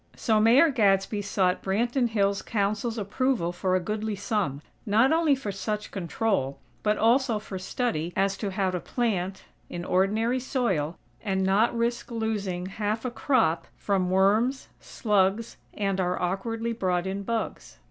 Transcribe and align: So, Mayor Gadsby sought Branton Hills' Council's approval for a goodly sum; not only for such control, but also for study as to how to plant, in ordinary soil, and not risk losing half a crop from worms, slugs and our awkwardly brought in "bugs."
So, 0.15 0.39
Mayor 0.39 0.71
Gadsby 0.71 1.21
sought 1.21 1.61
Branton 1.61 2.09
Hills' 2.09 2.41
Council's 2.41 2.97
approval 2.97 3.51
for 3.51 3.75
a 3.75 3.79
goodly 3.79 4.15
sum; 4.15 4.63
not 4.83 5.13
only 5.13 5.35
for 5.35 5.51
such 5.51 5.91
control, 5.91 6.57
but 6.81 6.97
also 6.97 7.37
for 7.37 7.59
study 7.59 8.11
as 8.15 8.35
to 8.37 8.49
how 8.49 8.71
to 8.71 8.79
plant, 8.79 9.43
in 9.69 9.85
ordinary 9.85 10.39
soil, 10.39 10.97
and 11.21 11.43
not 11.43 11.77
risk 11.77 12.09
losing 12.09 12.65
half 12.65 13.05
a 13.05 13.11
crop 13.11 13.67
from 13.75 14.09
worms, 14.09 14.69
slugs 14.79 15.57
and 15.75 16.01
our 16.01 16.19
awkwardly 16.19 16.73
brought 16.73 17.05
in 17.05 17.21
"bugs." 17.21 17.77